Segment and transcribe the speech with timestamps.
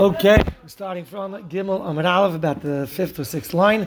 [0.00, 3.86] Okay, starting from Gimel Amar Aleph, about the fifth or sixth line.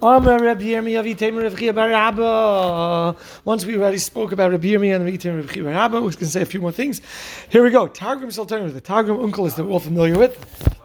[0.00, 3.14] Amar Rabbi Yirmiyah v'Tamer Rav Chia bar Abba.
[3.44, 6.26] Once we already spoke about Rabbi Yirmiyah and Rav Chia bar Abba, we're going to
[6.26, 7.02] say a few more things.
[7.50, 7.86] Here we go.
[7.86, 10.78] Targum Sultan, the Targum Unkelis that we're all familiar with.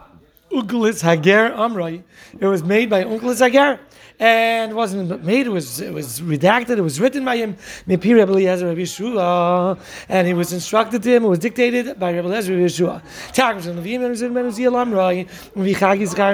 [0.61, 2.03] Unkelis Hager Amrai.
[2.39, 3.79] It was made by Unkelis Hager
[4.19, 5.47] and wasn't made.
[5.47, 6.77] It was it was redacted.
[6.77, 7.55] It was written by him.
[7.87, 9.79] Mipir Rebbe Eliezer Rabbi Yeshua,
[10.09, 11.25] and it was instructed to him.
[11.25, 13.01] It was dictated by Rebbe Eliezer Rabbi Yeshua.
[13.33, 14.73] Targum from the in Uziel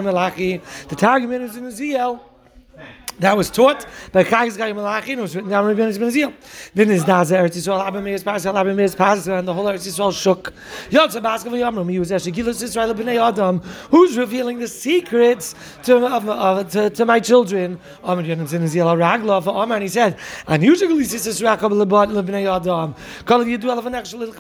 [0.04, 0.62] Malachi.
[0.88, 2.20] The Targum is in Uziel.
[3.20, 6.34] That was taught by Chagis Gai Malachin, was written down by Ben Zil.
[6.74, 10.52] Then his Daza Eretz Yisrael, Abba Abba and the whole Eretz Yisrael shook.
[10.90, 12.12] Baskav he was
[12.64, 13.60] Israel B'nei Adam,
[13.92, 17.80] who's revealing the secrets to, of, to, to my children.
[18.04, 20.80] Yonim Zin Zil Ragla, for and he said, and Adam.
[23.26, 24.34] Kol Yidu Alav Anach Shalil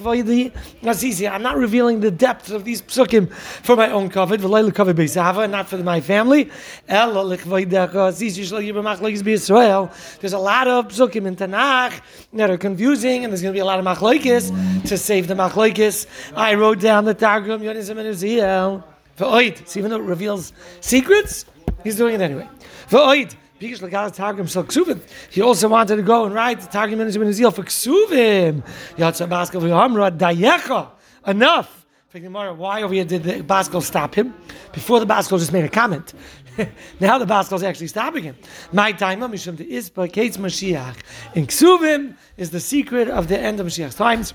[1.31, 6.01] I'm not revealing the depth of these psukim for my own covet, not for my
[6.01, 6.49] family.
[6.89, 12.01] Sisi there's a lot of psukim in Tanakh
[12.33, 14.51] that are confusing, and there's going to be a lot of machlokes
[14.87, 16.07] to save the machlokes.
[16.35, 18.83] I wrote down the Targum Yonizim and Uziel.
[19.15, 21.45] For oid, see, even though it reveals secrets,
[21.83, 22.47] he's doing it anyway.
[22.87, 23.35] For oid.
[23.59, 23.71] He
[25.41, 28.63] also wanted to go and write the Targum Yonizim and Uziel for Ksuvim.
[28.97, 30.89] Yatsa Baskal V'Hamra Dayecha.
[31.25, 31.85] Enough.
[32.11, 34.35] Why over here did the Baskel stop him?
[34.71, 36.13] Before the Baskel just made a comment.
[36.99, 38.35] now the Baskel is actually stopping him.
[38.71, 40.97] My time, Mishum to Ispa, Kates Mashiach.
[41.35, 44.33] In Ksuvim is the secret of the end of Mashiach's times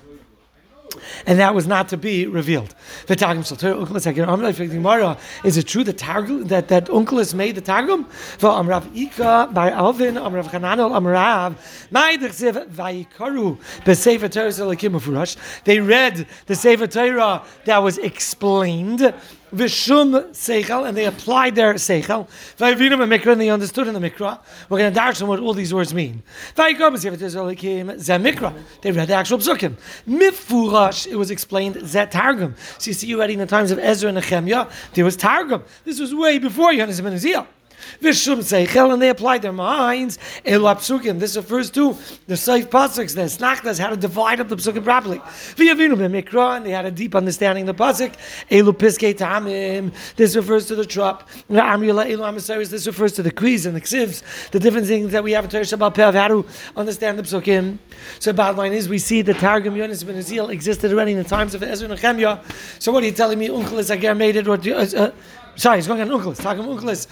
[1.27, 2.75] and that was not to be revealed.
[3.06, 3.42] The Targum
[5.44, 8.05] Is it true that Targum that that Unkelis made the Targum?
[8.05, 11.56] For Amrav Ika by Alvin Amrav Hananel Amrav
[11.91, 19.14] Ma'idachsev Vayikaru Besefer Torah Selakim They read the Sefer Torah that was explained
[19.54, 22.28] Vishum Seichel, and they applied their Seichel.
[22.58, 24.38] Vayivinum and Mikra, and they understood in the Mikra.
[24.68, 26.22] We're going to dash on what all these words mean.
[26.54, 26.94] Vayikam
[28.19, 28.54] Mikra.
[28.82, 29.76] They read the actual Psukim.
[30.06, 32.54] Mifurash, it was explained Zet Targum.
[32.78, 35.65] So you see already in the times of Ezra and Nehemiah, there was Targum.
[35.84, 37.47] This was way before Yohanes ben Ezekiel.
[38.00, 40.19] Vishum Seichel, and they applied their minds.
[40.44, 41.19] Elu Psukim.
[41.19, 41.97] This refers to
[42.27, 45.19] the Seif Pasuks, the Snachtas, how to divide up the Psukim properly.
[45.19, 48.15] V'yavinu and they had a deep understanding of the Pasuk.
[48.50, 49.93] Elu Piskei Tamim.
[50.16, 51.28] This refers to the Trop.
[51.50, 52.71] Amrila Elu.
[52.71, 55.50] This refers to the Kriz and the Ksivs, the different things that we have in
[55.50, 56.47] Torah Pev, how to
[56.77, 57.78] understand the Psukim.
[58.19, 61.25] So, bottom line is, we see the Targum Yonis ben Azil existed already in the
[61.25, 62.41] times of Ezra and Nehemiah.
[62.78, 63.49] So, what are you telling me?
[63.49, 65.10] Uncle is made it, or uh, uh,
[65.58, 66.41] Sorry, he's going on Unkelis.
[66.41, 67.08] Talking Unkelis.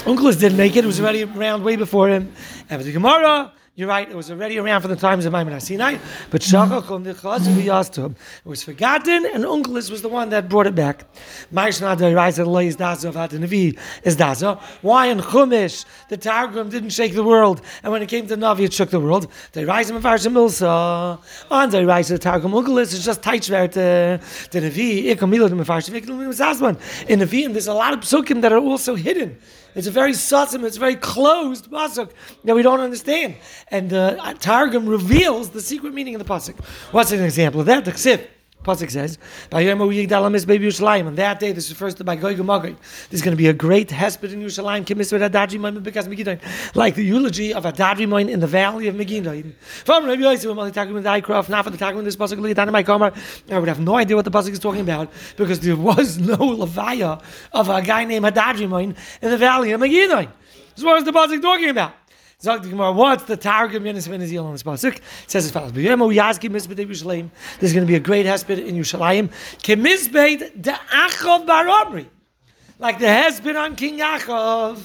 [0.00, 0.82] Unkelis didn't make it.
[0.82, 2.32] It was already around way before him.
[2.68, 5.96] And the Gemara, you're right, it was already around for the times of Maimon Sinai,
[6.28, 6.54] but It
[8.44, 11.06] was forgotten, and Unkelis was the one that brought it back.
[11.50, 11.72] Why in
[15.20, 18.90] Chumash, the Targum didn't shake the world, and when it came to Navi, it shook
[18.90, 19.28] the world.
[19.54, 20.00] And rise the
[22.18, 24.18] Targum Unkelis, it's just Teichwert, uh,
[24.50, 25.94] the Navi, Ikamila, the Farshim,
[27.08, 29.38] in Navi, there's a lot of psukim that are also hidden.
[29.74, 32.10] It's a very sussum, it's a very closed pasuk
[32.44, 33.36] that we don't understand.
[33.68, 36.58] And the uh, Targum reveals the secret meaning of the pasuk.
[36.92, 37.84] What's an example of that?
[37.84, 38.26] The Ksif.
[38.64, 39.18] Pasuk says,
[39.52, 44.32] On that day, this refers to by Goy There's going to be a great hesped
[44.32, 44.80] in Yerushalayim,
[46.74, 49.42] like the eulogy of Adadri in the valley of Megiddo.
[49.84, 54.24] From Rabbi Yosef, not for the Targum this pasuk, I would have no idea what
[54.24, 57.22] the pasuk is talking about because there was no levaya
[57.52, 58.60] of a guy named Adadri
[59.22, 60.28] in the valley of Megiddo.
[60.76, 61.94] So what is the pasuk talking about?
[62.42, 64.96] Sagt die Gemara, what's the Targum Yenis Ben Eziel on this pasuk?
[64.96, 67.28] It says as follows: B'yemo Yazki Mizbeit Yerushalayim.
[67.58, 69.28] There's going to be a great hesped in Yerushalayim.
[69.58, 72.06] Kemizbeit de Achov Baromri,
[72.78, 74.80] like the hesped on King Yaakov.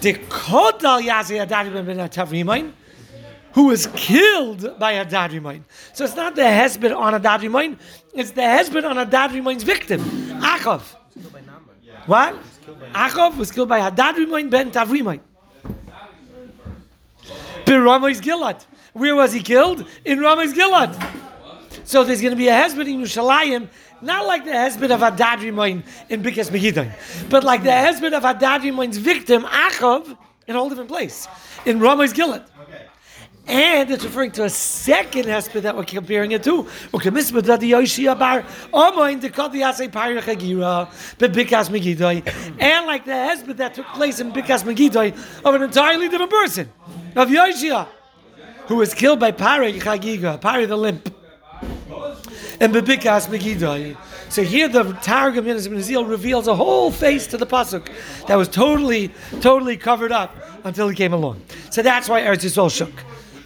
[0.00, 2.72] The Kodal Yazi Adari Ben Tavrimain,
[3.52, 5.62] who was killed by a Adadrimain.
[5.92, 7.78] So it's not the hesped on a Adadrimain;
[8.14, 10.00] it's the hesped on a Adadrimain's victim,
[10.40, 10.82] Achov.
[12.06, 12.34] What?
[12.94, 15.20] Achov was killed by Adadrimain ben Tavrimain.
[17.78, 18.64] Ramay's Gilad.
[18.92, 19.86] Where was he killed?
[20.04, 20.92] In Ramay's Gilad.
[21.84, 23.68] So there's going to be a hesped in Yerushalayim,
[24.00, 26.90] not like the hesped of Adadri Moin in Bikas Megiddo,
[27.28, 31.28] but like the hesped of Adadri Moin's victim, Achav, in a whole different place,
[31.64, 32.44] in Ramay's Gilad.
[33.46, 36.68] And it's referring to a second hesped that we're comparing it to.
[36.94, 37.16] Okay, And
[42.86, 45.12] like the hesped that took place in Bikas Megiddo
[45.44, 46.70] of an entirely different person
[47.16, 47.86] of Yoshia,
[48.66, 51.14] who was killed by Pari Chagiga, Pari the limp.
[52.62, 53.96] And Bebikas Megiddo.
[54.28, 57.88] So here the Targum Nazil reveals a whole face to the pasuk
[58.26, 59.10] that was totally,
[59.40, 61.42] totally covered up until he came along.
[61.70, 62.92] So that's why Eretz Yisrael shook.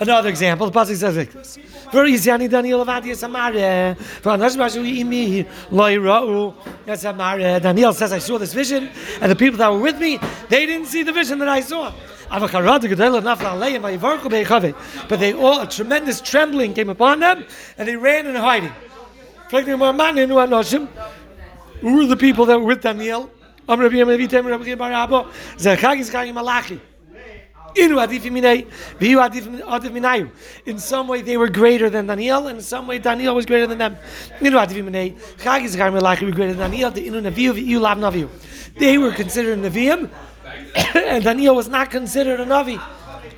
[0.00, 1.58] Another example, the pasuk says like this:
[1.92, 7.62] "Very Yisyani Daniel Avadi Samare, for Anash Bashu Imi Loirau." That's Samare.
[7.62, 8.90] Daniel says, "I saw this vision,
[9.20, 10.18] and the people that were with me,
[10.48, 11.92] they didn't see the vision that I saw."
[12.30, 12.50] But
[15.20, 17.44] they all a tremendous trembling came upon them,
[17.78, 18.72] and they ran in hiding.
[21.80, 23.30] Who were the people that were with Daniel?
[23.66, 23.80] In
[30.78, 33.78] some way, they were greater than Daniel, and in some way, Daniel was greater than
[33.78, 33.96] them.
[38.78, 40.10] They were considered Nevi'im,
[40.94, 42.78] and Daniel was not considered a Navi.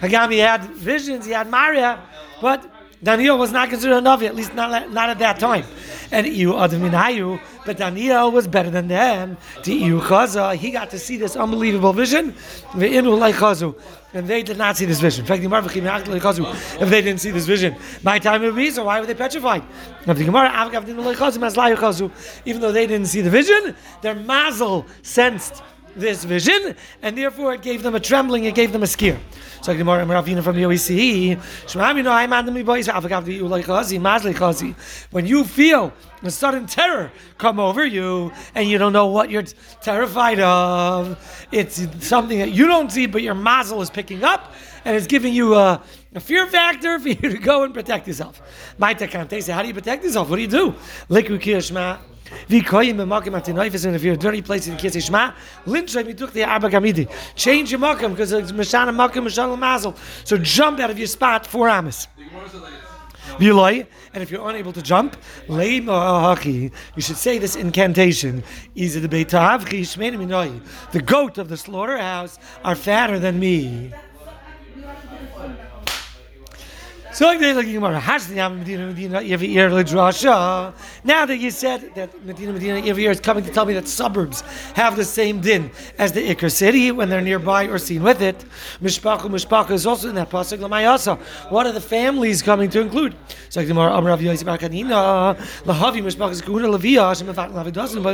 [0.00, 2.00] Hagami had visions, he had Maria,
[2.40, 2.70] but
[3.02, 5.64] Daniel was not considered a Navi, at least not, not at that time.
[6.10, 9.36] And Iu Adaminayu, but Daniel was better than them.
[9.64, 12.34] He got to see this unbelievable vision.
[12.74, 15.24] And they did not see this vision.
[15.24, 18.98] In fact, the if they didn't see this vision, my time would be, so why
[19.00, 19.62] were they petrified?
[22.44, 25.62] Even though they didn't see the vision, their mazel sensed
[25.96, 29.18] this vision, and therefore it gave them a trembling, it gave them a scare.
[29.62, 31.40] So Gemara Ravina from the OEC,
[35.10, 39.44] when you feel a sudden terror come over you, and you don't know what you're
[39.80, 41.16] terrified of,
[41.50, 44.52] it's something that you don't see, but your mazel is picking up,
[44.84, 45.82] and it's giving you a,
[46.14, 48.40] a fear factor for you to go and protect yourself.
[48.78, 50.28] How do you protect yourself?
[50.30, 50.74] What do you do?
[52.48, 55.32] Wie koyim makim at neifes in a dirty place in Kisei Shema,
[55.66, 57.08] lynch me took the Abba Gamidi.
[57.34, 59.94] Change your makim because it's Mashana makim Mashana mazel.
[60.24, 62.08] So jump out of your spot for Amos.
[63.38, 65.16] And if you're unable to jump,
[65.50, 68.42] uh, you should say this incantation.
[68.74, 73.92] Is it The goat of the slaughterhouse are fatter than me.
[73.92, 77.64] So like they looking Gemara, Medina Medina every year Now that
[81.40, 84.42] you said that Medina Medina year is coming to tell me that suburbs
[84.74, 88.44] have the same din as the Iker city when they're nearby or seen with it.
[88.82, 90.58] Mishpacha Mishpacha is also in that pasuk.
[90.58, 91.18] Lamayasa.
[91.50, 93.16] What are the families coming to include?
[93.48, 98.12] So Gemara, Kanina, Lahavi Hashem Evat Lavidasim by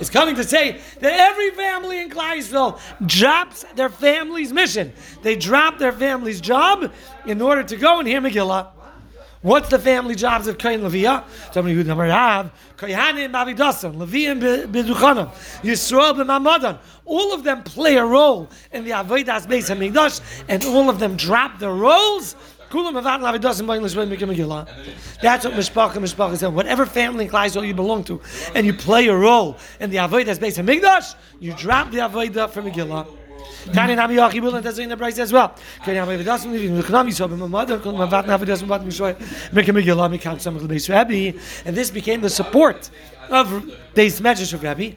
[0.00, 4.94] It's coming to say that every family in Kleisville drops their family's mission.
[5.20, 6.90] They drop their family's job
[7.26, 8.68] in order to go and hear Megillah.
[9.42, 11.24] What's the family jobs of Kain Leviah?
[11.50, 15.28] Somebody who never have Kohanim Avidasan, Leviim Beduchanim,
[15.62, 16.78] Yisrael B'Mamadan.
[17.04, 21.16] All of them play a role in the Avodas Beis Hamikdash, and all of them
[21.16, 22.36] drop their roles.
[22.70, 24.68] Kulam Avad Lavidasan B'English Megillah.
[25.20, 26.54] That's what Mishpacha Mishpacha said.
[26.54, 28.20] Whatever family Klaisel you belong to,
[28.54, 32.66] and you play a role in the Avodas Beis Hamikdash, you drop the Avodah from
[32.66, 33.08] Megillah.
[33.72, 35.54] Tani Nami Yachi will and that's in the price as well.
[35.84, 38.46] Can you have a dozen living the Knami so my mother my vat have a
[38.46, 39.14] dozen but me show
[39.52, 41.32] make a Megillah me count some of the base Rabbi
[41.64, 42.90] and this became the support
[43.30, 44.92] of this message of Rabbi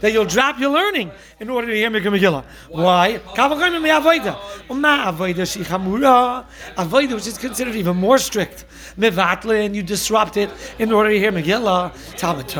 [0.00, 1.10] that you'll drop your learning
[1.40, 2.44] in order to hear Megillah.
[2.68, 3.20] Why?
[3.34, 4.36] Avoida.
[4.68, 6.46] Avoida.
[6.76, 8.64] Avoida which is considered even more strict.
[8.98, 11.92] Mevatle and you disrupt it in order to hear Megillah.
[12.16, 12.50] Talmud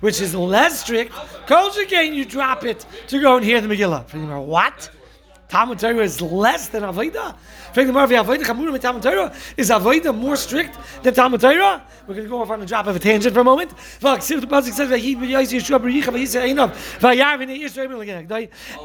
[0.00, 1.12] which is less strict.
[1.46, 4.44] Kol again you drop it to go and hear the Megillah.
[4.44, 4.90] What?
[5.48, 7.36] Talmud Torah is less than Avodah?
[7.76, 11.82] Is Avodah more strict than Talmud Torah?
[12.06, 13.72] We're going to go off on a drop of a tangent for a moment.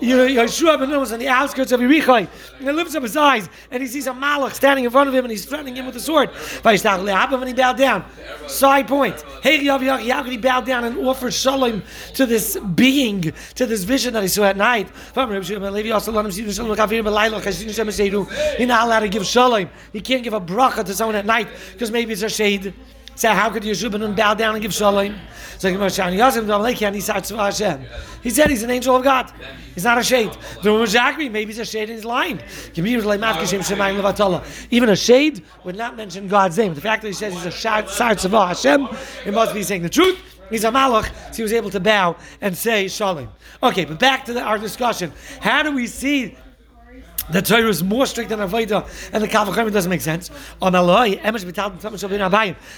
[0.01, 2.27] Yeshua ben Nun was on the outskirts of Yericho,
[2.58, 5.13] and he lifts up his eyes, and he sees a malach standing in front of
[5.13, 6.29] him, and he's threatening him with a sword.
[6.29, 8.05] When he bowed down,
[8.48, 9.22] side point.
[9.43, 11.84] How could he bow down and offer shalom
[12.15, 14.88] to this being, to this vision that he saw at night?
[18.79, 19.69] Not allowed to give shalom.
[20.03, 22.74] Can't give a bracha to someone at night because maybe it's a shade.
[23.15, 25.15] So how could Yeshua bow down and give shalom?
[25.57, 25.75] So he
[28.29, 29.29] said he's an angel of God.
[29.75, 30.31] He's not a shade.
[30.63, 32.39] Maybe he's a shade and he's lying.
[34.71, 36.74] Even a shade would not mention God's name.
[36.74, 38.88] The fact that he says he's a Sar Tzavah Hashem,
[39.25, 40.17] it must be saying the truth.
[40.50, 43.27] He's a malach, so he was able to bow and say shalom.
[43.62, 45.12] Okay, but back to the, our discussion.
[45.41, 46.38] How do we see
[47.31, 50.31] the Torah is more strict than Avodah, and the Kavachim doesn't make sense.
[50.62, 51.79] On Eloi, Emesh B'tal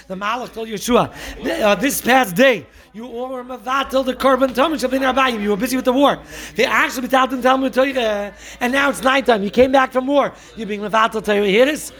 [0.06, 5.00] the Malach told Yeshua, uh, this past day, you were Mavatel, the Korban Tamim Shabin
[5.12, 6.18] Abayim, you were busy with the war.
[6.54, 10.66] They actually B'tal Talmud Torah, and now it's nighttime, you came back from war, you're
[10.66, 11.92] being Mavatel Torah, hear this?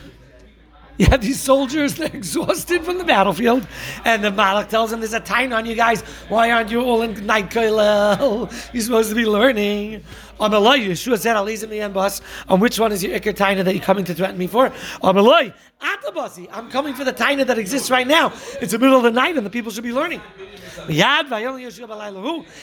[1.07, 3.67] You have these soldiers, they're exhausted from the battlefield,
[4.05, 6.03] and the Malach tells them, There's a time on you guys.
[6.29, 8.49] Why aren't you all in night koilel?
[8.73, 10.05] You're supposed to be learning.
[10.39, 12.21] Amalai, Yeshua said, Alizim and bus.
[12.49, 14.71] On which one is your Iker Taina that you're coming to threaten me for?
[15.03, 16.49] Amalai, Atabasi.
[16.53, 18.33] I'm coming for the Taina that exists right now.
[18.61, 20.21] It's the middle of the night and the people should be learning.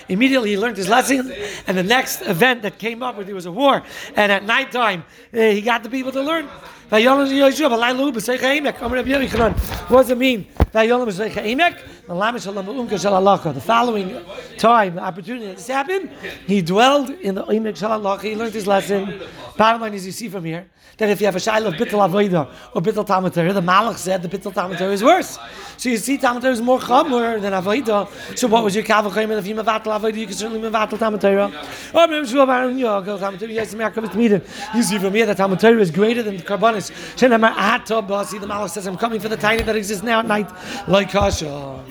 [0.09, 1.31] Immediately he learned his lesson,
[1.67, 3.83] and the next event that came up, was there was a war,
[4.15, 5.03] and at nighttime
[5.33, 6.49] uh, he got the people to learn.
[6.89, 7.31] What does
[10.09, 10.47] it mean?
[10.71, 10.73] The
[13.63, 14.25] following
[14.57, 16.09] time, the opportunity that this happened,
[16.47, 19.21] he dwelled in the Imek Shalalach, he learned his lesson.
[19.55, 20.67] Bottom line is you see from here
[20.97, 24.21] that if you have a Shiloh of Bittel Avoida or Bittel Talmud the Malach said
[24.21, 25.37] the Bittel Talmud is worse.
[25.77, 28.07] So you see Talmud is more Chamor than Avoida.
[28.37, 29.37] So what was your Kaval Chayim?
[29.37, 32.63] If you Mavatal Avoida, you can certainly Mavatal about
[34.75, 36.43] You see from here that Talmud is greater than the
[36.81, 40.49] See, the Malach says, I'm coming for the tiny that exists now at night,
[40.87, 41.83] like Kasha.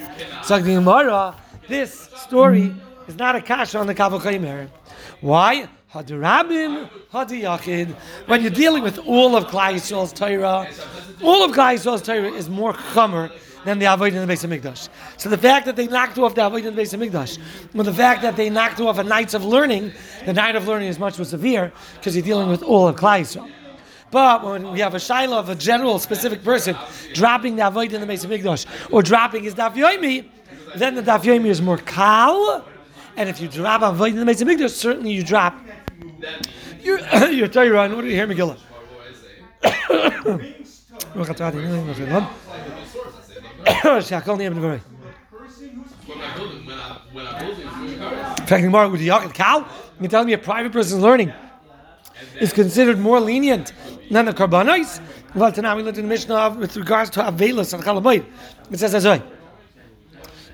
[0.44, 1.34] So the Gemara,
[1.68, 2.74] this story
[3.06, 4.68] is not a Kasha on the Kaval Chayim.
[5.20, 5.68] Why?
[5.92, 7.94] Hadirabim, Hadiyachid.
[8.26, 10.68] When you're dealing with all of Klai Yisrael's Torah,
[11.22, 13.32] all of Klai Yisrael's Torah is more chomer
[13.64, 14.88] than the Avodah in the Beis Mikdash.
[15.16, 17.38] So the fact that they knocked off the Avodah in the Beis Mikdash,
[17.74, 19.92] with the fact that they knocked off a nights of learning,
[20.26, 23.24] the night of learning is much more severe because you're dealing with all of Klai.
[24.10, 26.76] But when we have a shaila of a general, specific person
[27.12, 30.28] dropping the avoid in the Beis Hamikdash or dropping his daf yomi,
[30.76, 32.64] then the daf yomi is more kal.
[33.16, 35.58] And if you drop avoid in the Beis Hamikdash, certainly you drop
[36.82, 36.98] your
[37.30, 37.82] your Torah.
[37.82, 38.58] And what did you hear, Megillah?
[48.46, 49.68] Fact, Gemara with the cow.
[50.00, 51.32] You tell me a private person learning
[52.40, 53.72] is considered more lenient
[54.10, 55.00] than the karbanos.
[55.34, 58.24] Well, tonight we looked in the Mishnah with regards to Avelis and Chalabayit.
[58.70, 59.22] It says as well.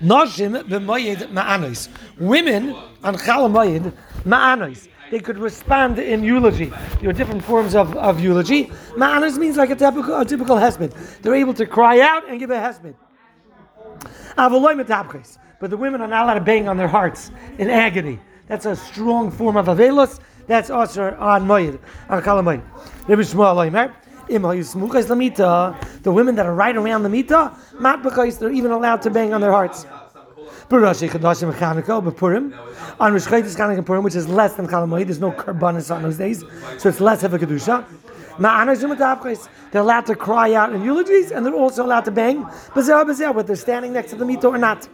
[0.01, 1.89] Nashim b'mayid ma'anos.
[2.19, 3.93] Women on Chalamayid
[4.23, 4.87] ma'anos.
[5.11, 6.73] They could respond in eulogy.
[6.99, 8.65] There are different forms of, of eulogy.
[8.95, 11.21] Ma'anos means like a typical, a typical hesped.
[11.21, 12.95] They're able to cry out and give a hesped.
[15.59, 18.19] But the women are not allowed to bang on their hearts in agony.
[18.47, 20.19] That's a strong form of Avelos.
[20.47, 22.61] That's also on Moed, on Kalamoid.
[23.07, 23.91] Rabbi Shmuel Oimer.
[24.27, 29.35] The women that are right around the mita, not because they're even allowed to bang
[29.35, 29.85] on their hearts.
[30.71, 31.43] On Rosh Chodesh
[33.55, 36.43] Chanukah Purim, which is less than Chalamoid, there's no karbanis on those days,
[36.79, 37.85] so it's less of a kedusha.
[39.71, 42.41] They're allowed to cry out in eulogies, and they're also allowed to bang,
[42.73, 44.87] whether they're standing next to the mita or not.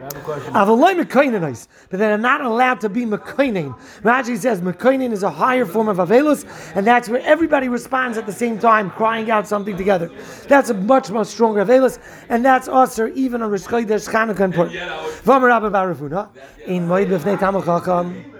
[0.00, 3.76] But they're not allowed to be Mekainin.
[4.02, 6.44] Rashi says Mekainin is a higher form of Avelus,
[6.76, 10.10] and that's where everybody responds at the same time, crying out something together.
[10.46, 14.70] That's a much, much stronger Avelus, and that's also even on Rosh Chodesh Chanukah Purim.
[14.70, 16.28] V'amar Rabbi Barafuna,
[16.66, 18.34] in Moed B'fnei Tamil Chacham,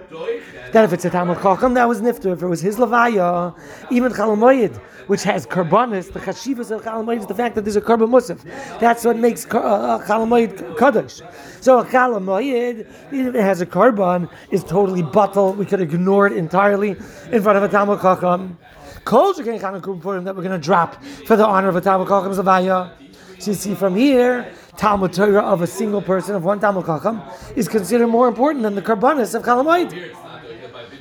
[0.71, 2.31] that if it's a Tamil Chacham, that was Nifter.
[2.33, 3.53] If it was his Levaya,
[3.91, 7.81] even Chalamoyed, which has Karbanis, the Chashivas of Chalamoyed is the fact that there's a
[7.81, 8.39] Karban Musaf.
[8.79, 11.21] That's what makes uh, uh Chalamoyed Kaddish.
[11.61, 15.53] So a Chalamoyed, if it has a Karban, is totally bottle.
[15.53, 16.91] We could ignore it entirely
[17.31, 18.59] in front of a Tamil Chacham.
[19.03, 22.37] Kol Shekin Chanukah that we're going to drop for the honor of a Tamil Chacham's
[22.37, 22.91] Levaya.
[23.39, 27.19] So you see from here, Talmud Torah of a single person, of one Talmud Chacham,
[27.55, 29.89] is considered more important than the Karbanis of Chalamoid.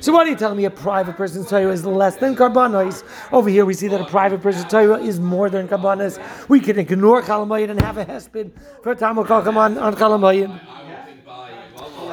[0.00, 0.64] So what are you telling me?
[0.64, 3.02] A private person's Torah is less than Karbanos.
[3.32, 6.20] Over here we see that a private person's Torah is more than Karbanos.
[6.48, 8.52] We can ignore Chalamoid and have a hesped
[8.82, 10.60] for Chacham on, on Chalamoid.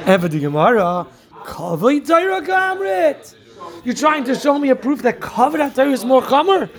[0.08, 1.06] And for the Gemara,
[1.44, 3.16] Kavod Torah.
[3.84, 6.70] You're trying to show me a proof that Kavod Torah is more Chomer?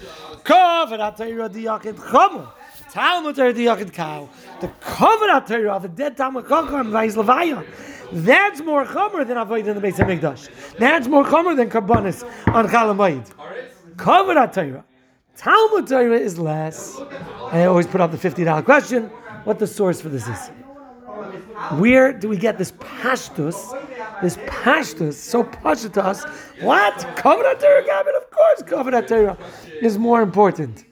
[0.42, 2.50] Kavod Torah Diyakid Chomer.
[2.90, 4.28] Talmud Torah Diyakid Cow.
[4.60, 7.64] The Kavod Torah of the dead Talmud Chacham, Vais Levaya.
[8.12, 10.48] That's more chomer than avoid in the base of Mikdash.
[10.78, 13.32] That's more chomer than karbanis on Chalamayid.
[13.96, 14.84] Kavod Torah.
[15.36, 16.98] Talmud Torah is less.
[17.52, 19.04] I always put up the fifty dollar question:
[19.44, 20.48] What the source for this is?
[21.78, 23.72] Where do we get this pashtus?
[24.22, 26.24] This pashtus, so pasha to us.
[26.60, 26.94] What?
[27.16, 28.14] Kavod Gavin?
[28.16, 29.36] Of course, Kavod Torah
[29.82, 30.84] is more important.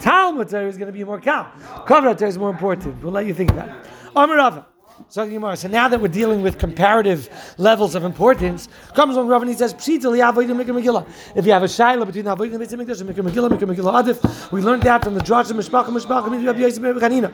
[0.00, 1.50] Talmud Torah is going to be more cow.
[1.86, 3.02] Kavod Torah is more important.
[3.02, 3.86] We'll let you think that.
[4.16, 4.66] Amar
[5.08, 9.56] so now that we're dealing with comparative levels of importance, comes on Rav and he
[9.56, 14.60] says, If you have a shaila between Avodim and Mikdash and Megillah, Megillah Adif, we
[14.60, 17.32] learned that from the Draj of Mishpach and Mishpach and Rabbi Yosef Chanina.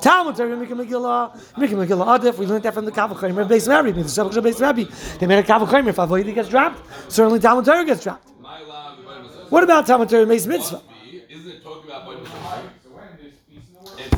[0.00, 3.90] Talmud Torah Megillah, Megillah Adif, we learned that from the Kaval Chaymer of Beis Rabbi,
[3.90, 4.84] the Shabbat of Beis Rabbi.
[5.18, 6.80] They made a Kaval Chaymer, if Avodim gets dropped,
[7.12, 8.28] certainly Talmud Torah gets dropped.
[9.50, 10.82] What about Talmud Torah Beis Mitzvah?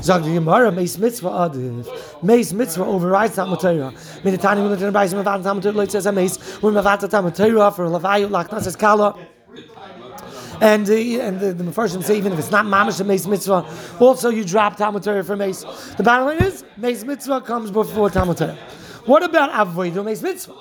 [0.03, 1.87] Sagt die Gemara, Meis Mitzvah Adif.
[2.23, 3.93] Meis Mitzvah overrides Torah.
[4.25, 7.09] Mit the tiny when the Rebbeis Mevat Talmud Torah, it says a Meis, when Mevat
[7.11, 9.15] Talmud Torah for Levayu, Lachnas es Kala.
[10.63, 13.67] And the and the, the Mepharshim say even if it's not mamish a mace mitzvah,
[13.99, 15.63] also you drop Talmud Torah for mace.
[15.97, 18.59] The bottom line is mace mitzvah comes before Talmud Torah.
[19.07, 20.55] What about avoidu mace mitzvah?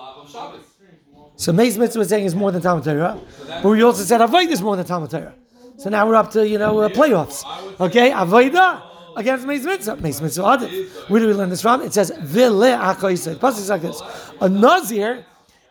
[1.36, 3.20] So mace mitzvah saying is more than Talmud Torah,
[3.62, 5.34] but we also said avoid is more than Talmud Torah.
[5.78, 7.44] So now we're up to you know uh, playoffs.
[7.82, 9.96] Okay, avoida against mace mitzvah.
[9.98, 11.10] Mace mitzvah adif.
[11.10, 11.82] Where do we learn this from?
[11.82, 13.40] It says vile akoisei.
[13.40, 14.02] Plus it's like this:
[14.42, 15.26] a nazir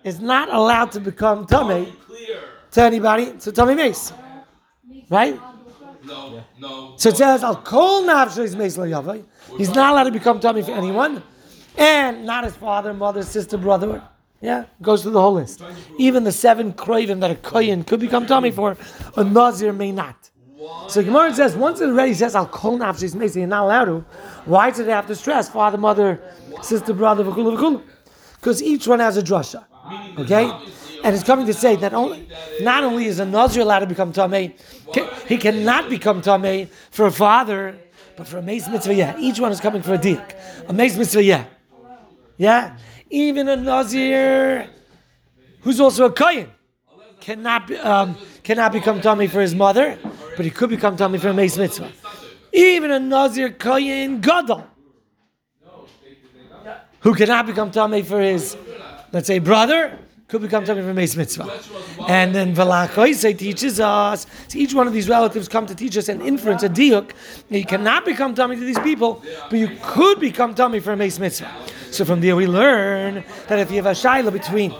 [0.04, 1.92] is not allowed to become tummy
[2.73, 4.12] to anybody to tummy mace,
[5.11, 5.38] right?
[6.04, 6.95] No, no.
[6.97, 9.25] So it says al kol nafshes mace yavai.
[9.57, 11.23] He's not allowed to become tummy for anyone,
[11.76, 14.02] and not his father, mother, sister, brother.
[14.40, 15.62] Yeah, goes through the whole list.
[15.99, 18.76] Even the seven craven that a kohen could become tummy for,
[19.16, 20.30] a nazir may not.
[20.88, 24.04] So Gemara says once it already says al kol nafshes mace, you're not allowed to.
[24.44, 26.20] Why did they have to stress father, mother,
[26.62, 27.82] sister, brother, v'kulu v'kulu?
[28.40, 29.64] Because each one has a drasha.
[30.18, 30.50] Okay?
[31.04, 32.28] And it's coming to say that only,
[32.60, 34.52] not only is a Nazir allowed to become Tameh,
[35.28, 37.78] he cannot become Tameh for a father,
[38.16, 39.16] but for a Mace Mitzvah, yeah.
[39.18, 40.36] Each one is coming for a Dik.
[40.68, 41.44] A Mace Mitzvah, yeah.
[42.36, 42.76] Yeah?
[43.10, 44.68] Even a Nazir
[45.60, 46.50] who's also a Kohen
[47.20, 49.98] cannot, um, cannot become Tameh for his mother,
[50.38, 51.90] but he could become Tameh for a Mace Mitzvah.
[52.52, 54.64] Even a Nazir Kohen Gadol
[57.00, 58.57] who cannot become Tameh for his,
[59.11, 61.50] let's say, brother, could become Tameh for Mace Mitzvah.
[62.07, 66.09] And then Valachoise teaches us, so each one of these relatives come to teach us
[66.09, 67.11] an inference, a diuk,
[67.49, 71.18] you cannot become Tameh to these people, but you could become Tameh for a Mace
[71.18, 71.50] Mitzvah.
[71.90, 74.73] So from there we learn that if you have a shaila between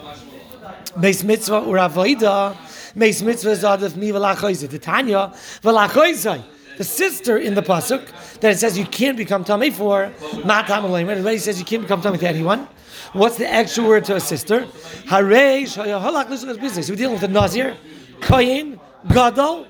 [0.95, 2.55] Mace Mitzvah or Avoida,
[2.95, 6.43] Mace Mitzvah is Adif Mi Valachoise, the Tanya, Valachoise
[6.79, 8.07] the sister in the pasuk
[8.39, 10.13] that it says you can't become tummy for
[10.45, 11.09] matam alayim.
[11.09, 12.69] Everybody says you can't become tummy to anyone.
[13.11, 14.65] What's the actual word to a sister?
[15.07, 16.89] Hare business.
[16.89, 17.75] We're dealing with a nazir,
[18.21, 18.79] koyin,
[19.11, 19.67] gadol.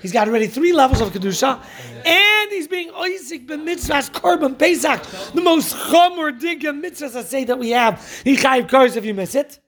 [0.00, 1.62] He's got already three levels of kedusha,
[2.06, 7.58] and he's being oisik b'mitzvahs korban pesach, the most chomer digga mitzvahs I say that
[7.58, 8.02] we have.
[8.24, 9.60] He chayiv if you miss it.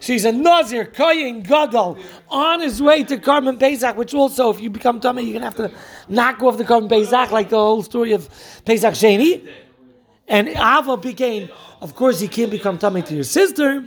[0.00, 4.60] So he's a Nazir, Koyin, Gadol, on his way to Karban Pesach, which also, if
[4.60, 5.76] you become tummy, you're going to have to
[6.08, 8.28] knock off the Karban Pesach, like the whole story of
[8.64, 9.48] Pesach Sheni.
[10.28, 11.48] And Ava became,
[11.80, 13.84] of course, you can't become tummy to your sister,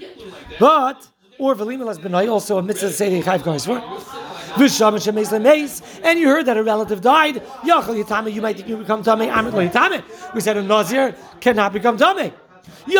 [0.59, 3.81] but, or Velima Las also a mitzvah say five guys for.
[4.53, 7.41] And you heard that a relative died.
[7.63, 9.27] You might think you become tummy.
[10.35, 12.33] We said a Nazir cannot become tummy.
[12.87, 12.97] You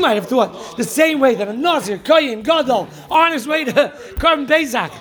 [0.00, 3.72] might have thought the same way that a Nazir, Koyin, Gadol, on his way to
[4.16, 4.92] Karban Pesach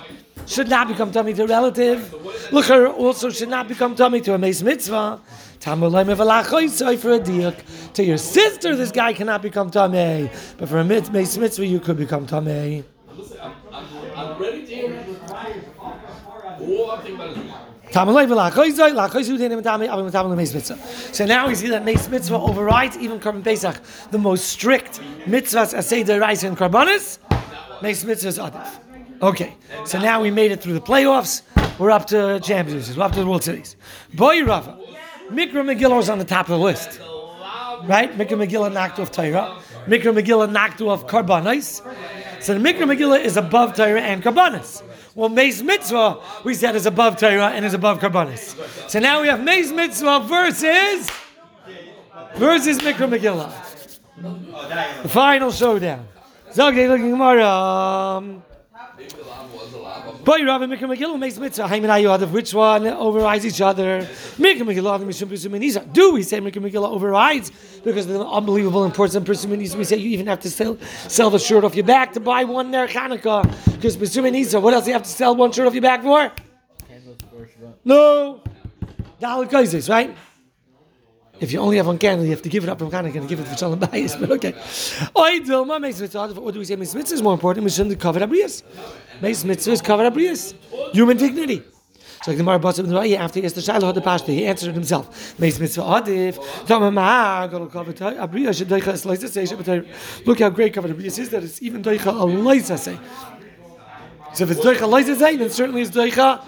[0.46, 2.14] should not become tummy to a relative.
[2.52, 5.22] Look, also should not become tummy to a Mace Mitzvah.
[5.60, 5.76] For a
[7.20, 7.94] diak.
[7.94, 10.30] To your sister, this guy cannot become tummy.
[10.58, 12.84] But for a Mace Mitzvah, you could become tummy.
[14.16, 15.06] I'm ready to hear.
[16.60, 17.38] All I'm thinking about is
[17.94, 18.04] So
[21.26, 23.80] now we see that Mace Mitzvah overrides even Karban Pesach,
[24.10, 27.20] the most strict mitzvahs as Seder Rice and Karbanis.
[27.84, 28.80] Mace Mitzvah is Adif.
[29.22, 29.54] Okay,
[29.86, 31.44] so now we made it through the playoffs.
[31.78, 32.98] We're up to championships.
[32.98, 33.76] We're up to the World Series.
[34.16, 34.76] Boy Rafa,
[35.30, 37.00] Mikra Megillah is on the top of the list.
[37.84, 38.12] Right?
[38.18, 39.62] Mikra Megillah knocked off Torah.
[39.86, 41.82] Mikra Megillah knocked off Karbanis.
[42.44, 44.84] So the Mikra Megillah is above Torah and Karbanis.
[45.16, 48.90] Well, Mace Mitzvah, we said, is above Torah and is above Karbanis.
[48.90, 51.10] So now we have Mace Mitzvah versus
[52.36, 53.54] versus Mikra Megillah.
[55.04, 56.06] The final showdown.
[56.52, 57.18] Zogday looking
[59.72, 60.14] Gemara.
[60.24, 61.68] Boy, Rabbi Mikra Megillah makes mitzvah.
[61.68, 64.02] Hayman which one overrides each other?
[64.38, 65.92] Mikra Megillah Mishum Pesuminisa.
[65.92, 67.52] Do we say Mikra Megillah overrides
[67.84, 69.76] because of the unbelievable importance of Pesuminisa?
[69.76, 72.44] We say you even have to sell, sell the shirt off your back to buy
[72.44, 74.62] one there Hanukkah because Pesuminisa.
[74.62, 76.32] What else do you have to sell one shirt off your back for?
[77.86, 78.42] No,
[79.20, 80.16] Dalit Kaisers, right?
[81.40, 83.28] If you only have one candle, you have to give it up from Hanukkah and
[83.28, 84.18] give it for Shalom Bayis.
[84.18, 84.54] But okay.
[85.18, 86.40] Oy Dilma makes mitzvah.
[86.40, 86.78] What do we say?
[86.78, 87.66] Mitzvah is more important.
[87.66, 88.64] We shouldn't cover abrius.
[89.24, 90.54] Mace mitzvah is cover abrius.
[90.92, 91.64] Human dignity.
[92.24, 94.46] So the Gemara brought up the way after he asked the Shiloh the Pashta, he
[94.46, 95.40] answered it himself.
[95.40, 96.38] Mace mitzvah adif.
[100.26, 103.00] Look how great cover abrius is that it's even doicha a loisa say.
[104.34, 106.44] So if it's doicha loisa say, then certainly it's doicha.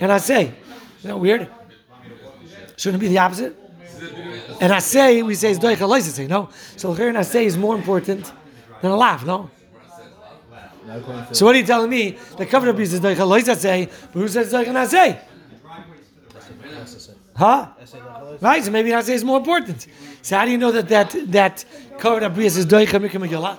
[0.00, 0.54] And I say,
[1.00, 1.46] isn't that weird?
[2.78, 3.54] Shouldn't it be the opposite?
[4.62, 6.48] And I say, we say it's doicha loisa say, no?
[6.76, 8.32] So here and I say is more important
[8.80, 9.50] than a laugh, no?
[10.86, 12.18] Not So what are you telling me?
[12.36, 15.18] The cover of is doicha loisa say, but who says doicha nasei?
[17.34, 17.68] Huh?
[18.40, 19.86] Right, so maybe nasei is more important.
[20.22, 21.64] So how do you know that that that
[21.98, 23.56] cover of is doicha mikra megillah?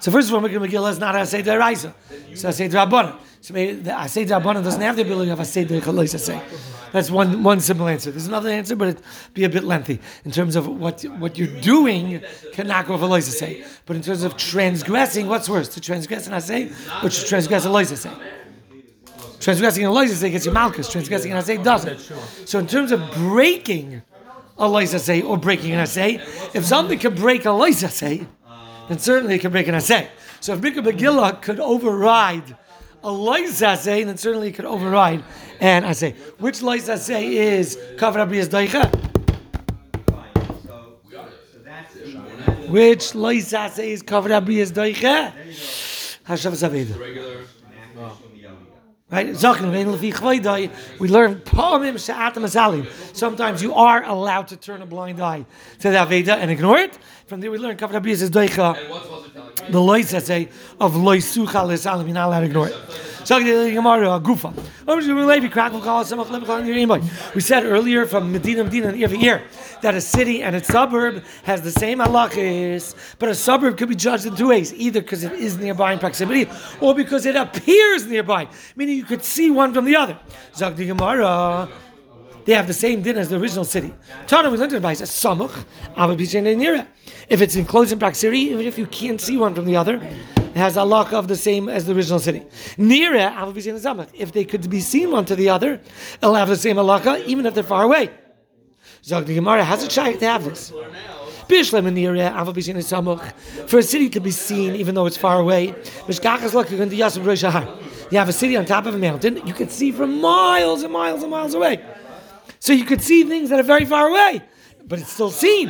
[0.00, 1.94] So first of all, mikra megillah is not asay deraisa.
[2.36, 3.16] So asay drabana.
[3.44, 6.40] So maybe the asay drabana doesn't have the ability of asay doicha loisa say.
[6.92, 8.10] That's one one simple answer.
[8.10, 9.02] There's another answer, but it'd
[9.34, 12.22] be a bit lengthy in terms of what what you're doing
[12.54, 13.62] can knock off a say.
[13.84, 16.72] But in terms of transgressing, what's worse, to transgress an asay
[17.04, 18.10] or to transgress a say?
[19.40, 20.88] Transgressing a say gets you malchus.
[20.88, 22.00] Transgressing an asay doesn't.
[22.48, 24.00] So in terms of breaking
[24.56, 26.14] a say or breaking an asay,
[26.54, 28.26] if something can break a say,
[28.88, 30.08] then certainly it can break an asay.
[30.40, 32.56] So if Mikra Megillah could override
[33.04, 35.22] a lois asay, then certainly it could override
[35.60, 38.90] and I say, Which lois asay is kavra b'yas daicha?
[42.68, 45.32] Which lois asay is kavra b'yas daicha?
[46.26, 46.98] Hashav Zaveda.
[46.98, 47.44] Regular.
[49.10, 49.26] Right?
[50.98, 51.42] We learn.
[53.12, 55.46] Sometimes you are allowed to turn a blind eye
[55.80, 56.98] to the Aveda and ignore it.
[57.26, 59.23] From there we learn kavra b'yas is daicha.
[59.70, 60.48] The lois that say eh,
[60.80, 62.74] of lois sucha lesalim, you're not allowed to ignore it.
[63.24, 64.52] So the Gemara uh, gufa.
[67.34, 69.42] We said earlier from Medina Medina every year
[69.80, 73.94] that a city and its suburb has the same halachis, but a suburb could be
[73.94, 76.50] judged in two ways: either because it is nearby in proximity,
[76.82, 78.46] or because it appears nearby,
[78.76, 80.18] meaning you could see one from the other.
[80.54, 81.70] Zog the Gemara.
[82.44, 83.94] They have the same din as the original city.
[84.26, 85.64] Tana we learned advice: a samuch,
[86.56, 86.86] near
[87.28, 89.94] If it's in close in proximity, even if you can't see one from the other,
[89.96, 92.42] it has a halakha of the same as the original city.
[92.76, 93.32] Nira,
[93.96, 95.80] Near if they could be seen one to the other,
[96.22, 98.10] it'll have the same halakha, even if they're far away.
[99.02, 100.72] Zog Gemara has a shaykh to have this.
[103.66, 105.74] For a city to be seen, even though it's far away.
[108.10, 110.92] You have a city on top of a mountain, you can see from miles and
[110.92, 111.84] miles and miles away.
[112.64, 114.40] So you could see things that are very far away,
[114.86, 115.68] but it's still seen.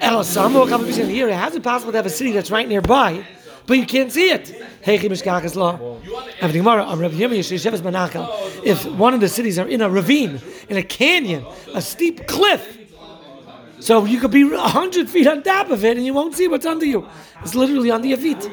[0.00, 2.66] El Samuch, Avabishin in the area, how's it possible to have a city that's right
[2.68, 3.24] nearby,
[3.64, 4.60] but you can't see it?
[4.84, 5.78] Heichi Mishkachas law.
[8.64, 12.76] If one of the cities are in a ravine, in a canyon, a steep cliff,
[13.78, 16.66] so you could be hundred feet on top of it, and you won't see what's
[16.66, 17.06] under you.
[17.42, 18.40] It's literally under your feet.
[18.40, 18.50] Does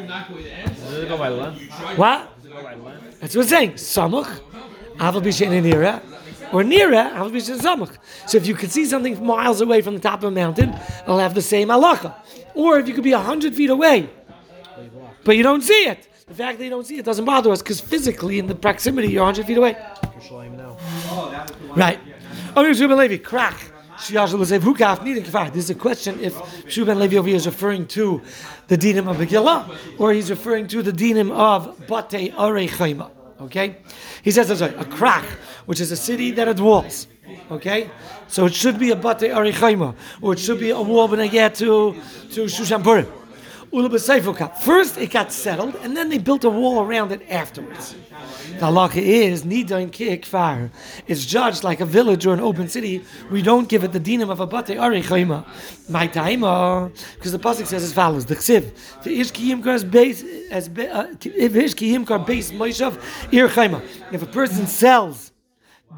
[0.93, 1.71] it go by length?
[1.97, 2.29] What?
[2.43, 3.19] Does it go by length?
[3.19, 3.71] That's what it's saying.
[3.71, 4.29] Samuch,
[4.97, 6.03] aval b'shen nira,
[6.55, 7.97] or b'shen samuch.
[8.27, 11.19] So if you could see something miles away from the top of a mountain, it'll
[11.19, 12.15] have the same halacha.
[12.53, 14.09] Or if you could be hundred feet away,
[15.23, 16.07] but you don't see it.
[16.27, 19.09] The fact that you don't see it doesn't bother us because physically, in the proximity,
[19.09, 19.75] you're hundred feet away.
[21.75, 21.99] Right.
[22.55, 23.71] Oh, Shubin Levi, crack.
[25.53, 26.33] This is a question if
[26.65, 28.21] Shubin Levi over here is referring to
[28.67, 32.67] the dinim of Megillah or he's referring to the dinim of Bate Arei
[33.41, 33.77] Okay?
[34.23, 35.25] He says, I'm sorry, a crack,
[35.65, 37.07] which is a city that had walls.
[37.51, 37.89] Okay?
[38.27, 41.27] So it should be a Bate Arei or it should be a wall when I
[41.27, 41.93] get to,
[42.31, 43.07] to Shushan Purim.
[43.75, 47.93] First, it got settled, and then they built a wall around it afterwards.
[48.53, 50.71] The halacha is nidain kikfar.
[51.07, 53.03] It's judged like a village or an open city.
[53.29, 55.45] We don't give it the dinim of a bate arechayma.
[55.89, 58.71] My taima, because the pasuk says as follows: the ksiv
[59.03, 62.97] the ish kiyimkar's base as uh, if ish kiyimkar base moishav
[63.33, 63.81] ir chayma.
[64.13, 65.33] If a person sells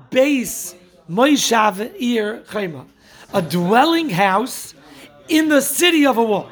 [0.10, 0.74] base
[1.08, 2.88] moishav ir chayma,
[3.36, 4.74] a dwelling house
[5.28, 6.50] in the city of a wall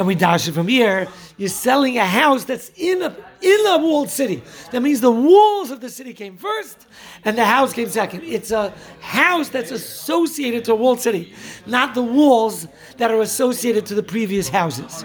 [0.00, 3.76] and we dash it from here, you're selling a house that's in a in a
[3.76, 4.42] walled city.
[4.70, 6.86] That means the walls of the city came first,
[7.26, 8.22] and the house came second.
[8.22, 11.34] It's a house that's associated to a walled city,
[11.66, 15.04] not the walls that are associated to the previous houses.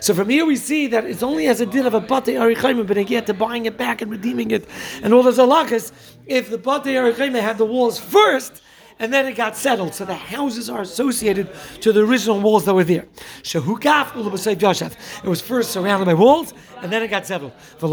[0.00, 2.86] So from here we see that it's only as a din of a bate arichayim,
[2.86, 4.66] but again to buying it back and redeeming it,
[5.02, 5.92] and all those halakas.
[6.24, 8.62] If the bate arichayim had the walls first,
[8.98, 9.94] and then it got settled.
[9.94, 11.48] So the houses are associated
[11.80, 13.06] to the original walls that were there.
[13.44, 17.52] It was first surrounded by walls, and then it got settled.
[17.80, 17.88] But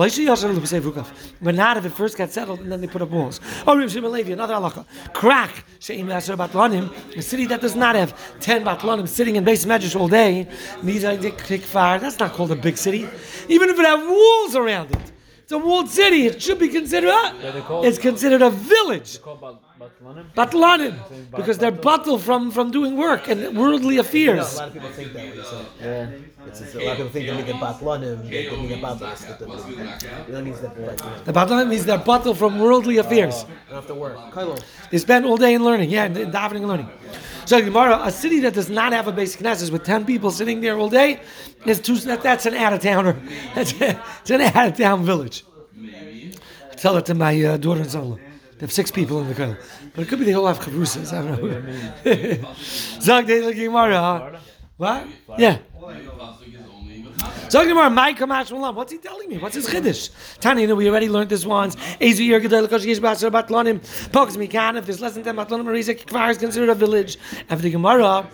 [1.55, 3.39] not if it first got settled, and then they put up walls.
[3.67, 4.85] Oh, another halacha.
[5.13, 10.47] Crack a city that does not have ten Batlanim sitting in base measures all day.
[10.83, 13.07] That's not called a big city,
[13.47, 15.11] even if it had walls around it.
[15.49, 16.27] It's a walled city.
[16.27, 17.09] It should be considered.
[17.09, 19.17] Uh, a, it's uh, considered a village.
[20.37, 20.93] Batlanim,
[21.35, 24.53] because they're battle from, from doing work and worldly affairs.
[24.53, 25.41] a lot of people think that way.
[25.41, 26.11] So yeah,
[26.45, 28.79] it's, it's, a lot of people think they make a batlanim, they they make a
[28.79, 29.25] batlas.
[30.27, 33.33] That means that like, The Batlanim means they're battle from worldly affairs.
[33.33, 34.17] Uh, don't have to work.
[34.31, 34.63] Kailo.
[34.91, 36.89] They spend all day in learning, yeah, in davening and learning.
[37.49, 40.77] Gemara, a city that does not have a basic knesset with ten people sitting there
[40.77, 41.19] all day,
[41.65, 43.17] is that, that's an out of towner.
[43.55, 43.73] It's
[44.29, 45.43] an out of town village.
[46.71, 48.17] I tell that to my uh, daughter and son-in-law.
[48.17, 49.57] They have six people in the kotel,
[49.95, 51.13] but it could be they all have chavrusas.
[51.13, 52.53] I don't know.
[53.01, 54.39] Zog Gemara.
[54.77, 55.07] What?
[55.37, 55.57] Yeah.
[57.49, 59.37] What's he telling me?
[59.37, 60.11] What's his chiddush?
[60.39, 61.75] Tani, you know, we already learned this once.
[61.99, 62.51] If there's
[63.01, 67.17] less than ten batlonim, Marisa Kvar is considered a village.
[67.49, 68.29] After the Gemara,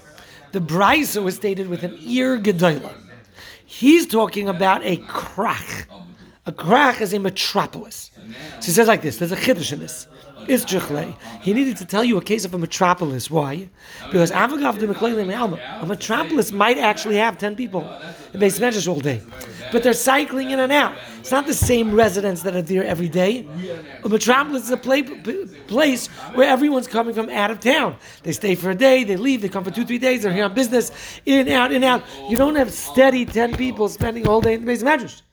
[0.52, 2.94] the brisa was stated with an ear gedola.
[3.66, 5.86] He's talking about a krach.
[6.46, 8.12] A krach is a metropolis.
[8.60, 9.18] So he says like this.
[9.18, 10.06] There's a chiddush in this.
[10.48, 11.16] Isjichle.
[11.42, 13.30] He needed to tell you a case of a metropolis.
[13.30, 13.70] Why?
[14.08, 17.82] Because Avagav de a metropolis might actually have 10 people
[18.34, 19.22] in base measures all day.
[19.72, 20.96] But they're cycling in and out.
[21.20, 23.48] It's not the same residents that are there every day.
[24.04, 27.98] A metropolis is a play, place where everyone's coming from out of town.
[28.24, 30.46] They stay for a day, they leave, they come for two, three days, they're here
[30.46, 30.92] on business,
[31.26, 32.04] in, out, in, out.
[32.30, 35.24] You don't have steady 10 people spending all day in the base measures.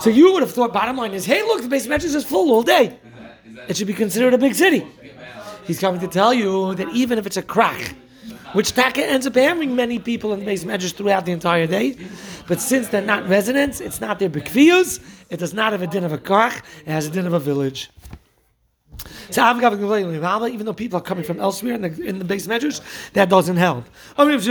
[0.00, 2.52] So you would have thought, bottom line is, hey, look, the base measures is full
[2.52, 2.98] all day
[3.68, 4.86] it should be considered a big city.
[5.64, 7.94] He's coming to tell you that even if it's a crack,
[8.52, 11.96] which Taka ends up having many people in the base measures throughout the entire day,
[12.48, 16.04] but since they're not residents, it's not their bikviyus, it does not have a din
[16.04, 17.90] of a krach, it has a din of a village.
[19.30, 22.80] So even though people are coming from elsewhere in the, in the base measures,
[23.14, 23.84] that doesn't help.
[24.18, 24.46] If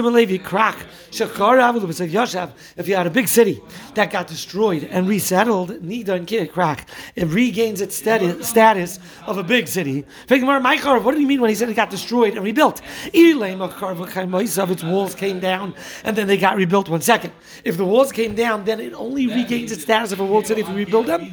[2.87, 3.61] you had a big city
[3.93, 10.05] that got destroyed and resettled, it regains its status of a big city.
[10.27, 12.81] What do you mean when he said it got destroyed and rebuilt?
[13.13, 16.89] Its walls came down and then they got rebuilt.
[16.89, 17.33] One second.
[17.63, 20.61] If the walls came down, then it only regains its status of a walled city
[20.61, 21.31] if we rebuild them.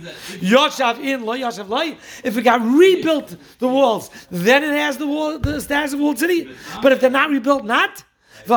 [2.25, 2.61] If it got
[3.09, 6.51] rebuilt the walls, then it has the wall, the status of walled city.
[6.83, 8.05] But if they're not rebuilt, not.
[8.47, 8.55] And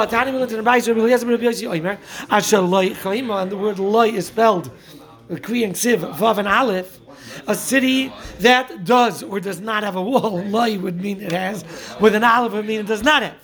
[3.51, 4.71] the word loy is spelled
[5.41, 6.99] Kri and Siv, Vav and Aleph.
[7.47, 11.63] A city that does or does not have a wall, loy would mean it has,
[11.99, 13.35] with an aleph would mean it does not have.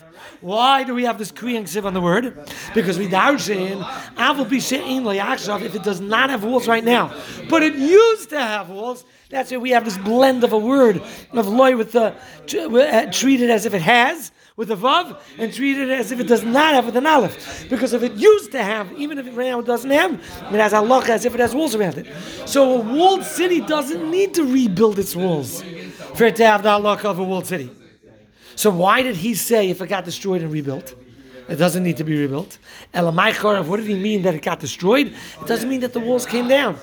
[0.41, 2.49] Why do we have this Kriyan Siv on the word?
[2.73, 3.81] Because we darshin
[4.17, 7.13] Avil Bishain Layakshav if it does not have walls right now.
[7.49, 9.03] But it used to have walls.
[9.29, 13.49] That's why we have this blend of a word of loy with the uh, treated
[13.49, 16.85] as if it has with a vav and treated as if it does not have
[16.85, 17.69] with an aleph.
[17.69, 20.73] Because if it used to have, even if it right now doesn't have, it has
[20.73, 22.07] Allah as if it has walls around it.
[22.45, 25.61] So a walled city doesn't need to rebuild its walls
[26.15, 27.69] for it to have the Allah of a walled city.
[28.57, 30.95] So why did he say if it got destroyed and rebuilt?
[31.47, 32.57] It doesn't need to be rebuilt.
[32.91, 35.13] Elamai Chorav, what did he mean that it got destroyed?
[35.41, 36.79] It doesn't mean that the walls came down.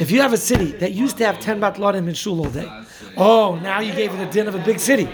[0.00, 2.68] If you have a city that used to have 10 batlanim in shul all day,
[3.16, 5.08] oh, now you gave it a din of a big city,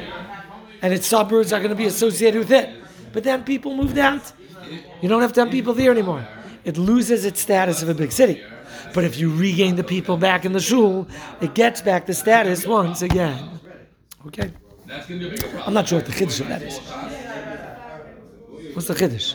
[0.80, 2.70] and its suburbs are going to be associated with it.
[3.12, 4.32] But then people moved out.
[5.02, 6.26] You don't have 10 people there anymore.
[6.64, 8.42] It loses its status of a big city.
[8.94, 11.08] But if you regain the people back in the shul,
[11.40, 13.60] it gets back the status once again.
[14.28, 14.52] Okay?
[15.66, 16.78] I'm not sure what the chiddush of that is.
[18.74, 19.34] What's the chiddush?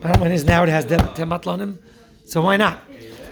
[0.00, 1.78] Bottom is now it has temat lonim,
[2.24, 2.82] so why not?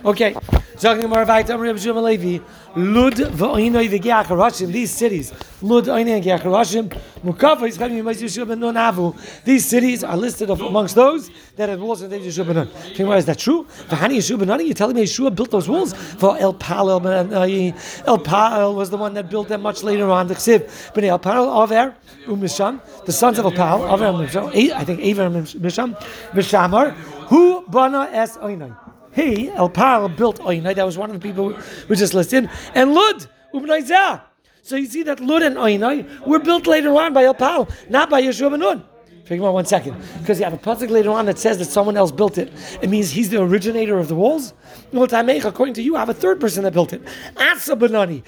[0.05, 0.37] Okay.
[0.79, 2.45] Talking more about Amr Shimon Levi,
[2.77, 6.89] Lud v'oinoi v'geach these cities, Lud oinoi v'geach harashim,
[7.25, 9.17] Mukafa is coming Yemais Yeshua ben Nun Avu.
[9.45, 13.07] These cities are listed amongst those that had walls and they Yeshua ben Nun.
[13.07, 13.67] Why is that true?
[13.89, 15.95] V'hani Yeshua ben Nun, you're telling me Yeshua built those walls?
[15.95, 17.73] For El Pal, uh,
[18.07, 20.27] El Pal was the one that built them much later on.
[20.27, 21.95] The Ksiv, but El Pal, Aver,
[22.29, 25.95] umm Umisham, the sons of El Pal, Aver, umm Misham, I think Aver, umm Misham,
[26.33, 26.91] Mishamar,
[27.31, 28.84] who bana es oinoi.
[29.15, 30.75] He, El Par, built oh, Oinai.
[30.75, 32.51] That was one of the people who just listed.
[32.75, 34.21] And Lud, Ubnai
[34.63, 37.67] So you see that Lud and oh, Oinai were built later on by El Par,
[37.89, 38.85] not by Yeshua ben Nun.
[39.25, 39.97] Figure out one second.
[40.19, 42.53] Because you have a pasuk later on that says that someone else built it.
[42.83, 44.53] It means he's the originator of the walls.
[44.93, 47.01] According to you, I have a third person that built it.
[47.39, 48.23] Asa Benani.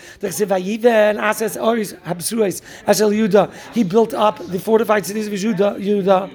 [3.75, 6.31] He built up the fortified cities of Judah.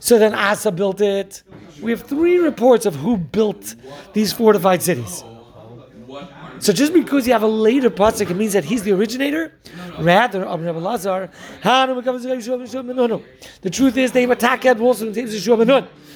[0.00, 1.42] So then Asa built it.
[1.82, 3.74] We have three reports of who built
[4.12, 5.24] these fortified cities.
[6.60, 9.52] So just because you have a later pasuk, it means that he's the originator.
[9.98, 11.30] Rather, Rabbi Lazar,
[11.64, 13.22] no, no.
[13.62, 15.14] the truth is they attack at walls and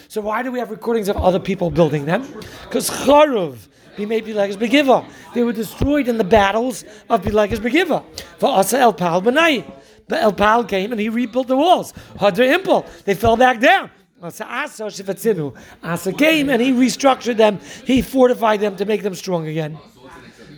[0.09, 2.27] So why do we have recordings of other people building them?
[2.65, 5.05] Because Charuv, Bilagish Begiva.
[5.35, 8.05] They were destroyed in the battles of Bilagish Begiva.
[8.39, 9.65] For Asa El Pal Benai.
[10.13, 11.95] But El Pal came and he rebuilt the walls.
[12.17, 13.91] Hadra Impel, they fell back down.
[14.23, 17.59] Asa came and he restructured them.
[17.87, 19.79] He fortified them to make them strong again.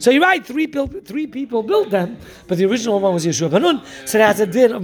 [0.00, 3.48] So you're right, three, built, three people built them, but the original one was Yeshua
[3.48, 3.82] Banun.
[4.08, 4.82] So that's a din of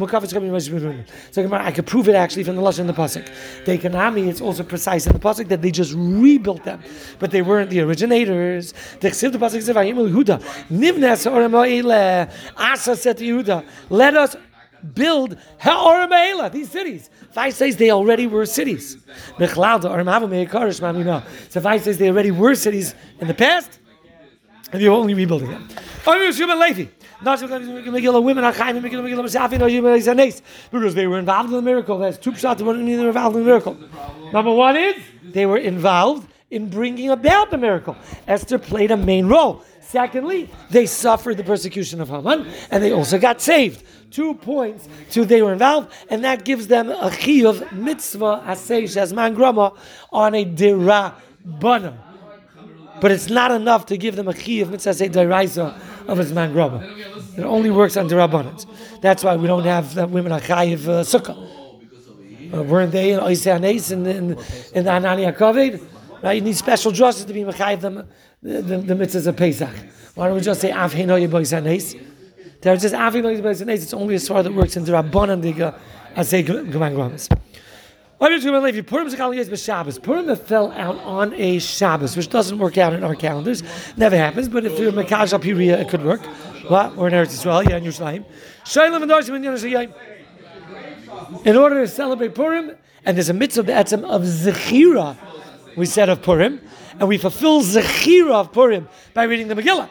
[1.32, 3.28] So I could prove it actually from the Lashon and the Pasuk.
[3.64, 6.80] The Kanami, it's also precise in the Pasuk that they just rebuilt them,
[7.18, 8.72] but they weren't the originators.
[9.00, 14.36] The Chsiv the Yehuda, Nivnes Asa said to Yehuda, let us
[14.94, 17.10] build Ha'ele, these cities.
[17.32, 18.96] Five says they already were cities.
[19.38, 19.46] So
[21.60, 23.78] five says they already were cities in the past,
[24.72, 25.68] and you're only rebuilding them.
[30.70, 31.98] Because they were involved in the miracle.
[31.98, 32.60] That's two shots.
[32.60, 33.76] They were involved in the miracle?
[34.32, 37.96] Number one is they were involved in bringing about the miracle.
[38.26, 39.62] Esther played a main role.
[39.90, 43.82] Secondly, they suffered the persecution of Haman, and they also got saved.
[44.10, 49.34] Two points to they were involved, and that gives them a chiyuv mitzvah asay shazman
[49.34, 49.72] grama
[50.12, 51.98] on a dira bana
[53.00, 55.74] but it's not enough to give them a chi of mitzvah say deraisa
[56.06, 57.38] of his grubba.
[57.38, 58.66] It only works on derabbanans.
[59.00, 61.36] That's why we don't have uh, women achayiv uh, sukkah.
[62.52, 64.30] Uh, weren't they in Oisei in, in,
[64.74, 65.80] in the Anani HaKaved?
[66.22, 66.34] Right?
[66.34, 68.08] You need special drushes to be mechayiv them
[68.42, 69.74] the, the, the mitzvahs of Pesach.
[70.14, 71.96] Why don't we just say av heinoye bois anes?
[72.60, 73.82] They're just av heinoye bois anes.
[73.84, 75.78] It's only a sword that works in derabbanan diga
[76.14, 77.28] as say geman grubas.
[78.20, 79.98] Purim is a Kalyazib Shabbos.
[79.98, 83.62] Purim fell out on a Shabbos, which doesn't work out in our calendars.
[83.96, 86.20] Never happens, but if you're Mekaj al Piriya, it could work.
[86.68, 86.98] What?
[86.98, 88.26] Or in Eretz Yisrael, yeah, in Yerushalayim.
[91.46, 93.86] In order to celebrate Purim, and there's a mitzvah of
[94.22, 95.16] Zechira,
[95.76, 96.60] we said of Purim,
[96.98, 99.88] and we fulfill Zechira of Purim by reading the Megillah.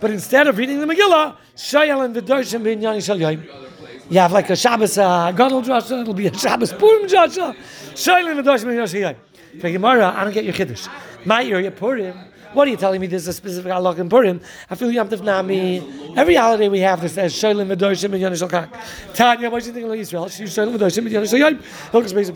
[0.00, 3.64] But instead of reading the Megillah, Shayal and the Doshim B'inyan Yishal Yayim.
[4.10, 7.56] You have like a Shabbos uh, Gadol drasha, it'll be a Shabbos Purim drasha.
[7.94, 9.16] Shailin v'doshim v'yoshiyai.
[9.60, 10.88] For Gemara, I don't get your Kiddush.
[11.24, 12.14] My area, Purim,
[12.52, 14.42] what are you telling me there's a specific halach in Purim?
[14.68, 16.14] I feel Yom Nami.
[16.16, 18.74] Every holiday we have this says Sholim v'doshim and Yonah Kak.
[19.14, 20.26] Tanya, what do you think of Israel?
[20.26, 21.58] Sholim v'doshim and Yonah Yom.
[21.92, 22.30] Hilchas Beis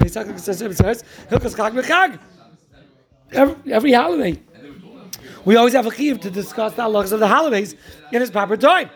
[1.28, 2.20] Pesach.
[3.32, 4.40] Every, every holiday.
[5.44, 7.74] We always have a chiv to discuss the halachas of the holidays
[8.12, 8.90] in its proper time.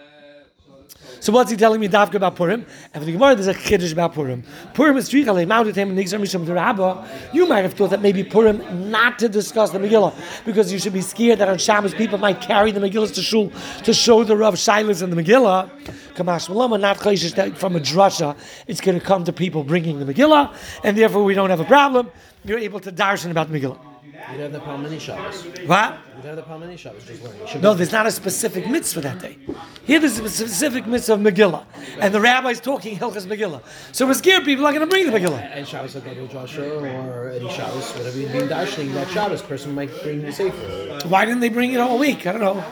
[1.20, 2.66] So what's he telling me dafka about Purim?
[2.92, 4.42] And the Gemara, there's a Kiddush about Purim.
[4.74, 7.06] Purim is strichale ma'udatem nixar mishum derabba.
[7.32, 10.12] You might have thought that maybe Purim not to discuss the Megillah
[10.44, 13.52] because you should be scared that on Shabbos people might carry the Megillah to shul
[13.84, 15.70] to show the Rav Shilas in the Megillah.
[16.16, 18.36] Kamash Malama, not chayshish from a drasha.
[18.66, 21.64] It's going to come to people bringing the Megillah, and therefore we don't have a
[21.64, 22.10] problem.
[22.44, 23.91] You're able to darshan about the Megillah.
[24.30, 25.42] You'd have the problem any Shabbos.
[25.66, 25.98] What?
[26.16, 27.60] You'd have the problem any Shabbos, just learning.
[27.60, 29.36] No, there's not a specific mitzvah for that day.
[29.84, 31.64] Here there's a specific mitzvah of Megillah.
[31.98, 33.62] And the rabbi's talking Hilchas Megillah.
[33.92, 35.40] So we're scared people are going to bring the Megillah.
[35.52, 39.74] And Shabbos like Gadol drasha or any Shabbos, whatever you're being darshaning, that Shabbos person
[39.74, 41.08] might bring the Sefer.
[41.08, 42.26] Why didn't they bring it all week?
[42.26, 42.64] I don't know.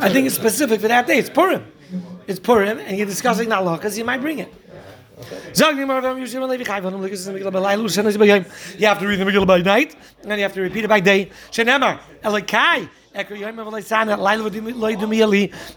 [0.00, 1.18] I think it's specific for that day.
[1.18, 1.64] It's Purim.
[2.26, 4.52] It's Purim, and you're discussing that law because you might bring it.
[8.78, 10.84] You have to read the Megillah by night, and then you have to er repeat
[10.84, 11.30] it by day.
[11.58, 12.88] Er Elikai,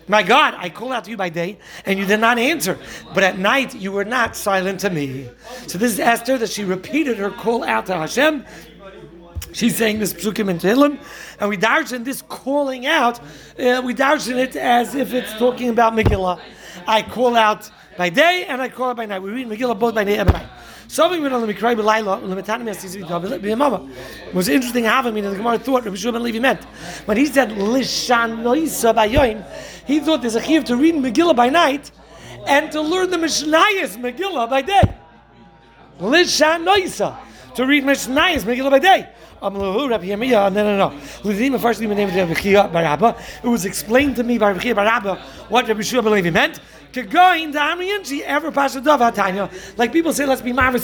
[0.07, 2.79] my God, I called out to you by day, and you did not answer.
[3.13, 5.29] But at night, you were not silent to me.
[5.67, 8.45] So this is Esther that she repeated her call out to Hashem.
[9.51, 10.97] She's saying this psukim in Tehillim,
[11.39, 13.19] and we darshan this calling out.
[13.59, 16.39] Uh, we darshan it as if it's talking about Megillah.
[16.87, 19.21] I call out by day and I call it by night.
[19.21, 20.49] We read Megillah both by day and by night.
[20.87, 25.57] Something we the Mikrai B'Laila, Lemetani Miyasi It was interesting having me that the Gemara
[25.57, 26.63] thought Rabbi Shua ben Levi meant.
[27.05, 29.43] When he said Lishanoisa Bayoim,
[29.85, 31.91] he thought there's a chiv to read Megillah by night
[32.47, 34.81] and to learn the Mishnayos Megillah by day.
[35.99, 37.17] Lishan Lishanoisa.
[37.55, 39.09] To read Mishnayos Megillah by day.
[39.41, 39.49] No,
[40.49, 40.93] no, no.
[43.43, 46.59] It was explained to me by Rabbi Barabba what Rabbi Shua ben Levi meant.
[46.95, 49.51] To go in the Amriyanchi ever Pasha Atanya.
[49.77, 50.79] Like people say, let's be Marva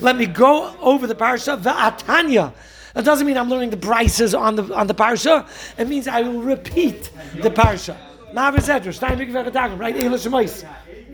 [0.00, 2.54] Let me go over the Parsha the Atanya.
[2.94, 5.46] That doesn't mean I'm learning the prices on the on the Parsha.
[5.78, 7.98] It means I will repeat the Parsha.
[8.32, 9.94] Marva Sedra, Shnai Mikva Akatagim, right?
[9.94, 10.64] Elish Mois.